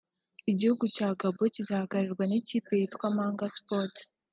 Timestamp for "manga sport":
3.15-3.95